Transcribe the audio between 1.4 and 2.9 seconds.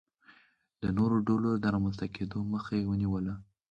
د رامنځته کېدو مخه یې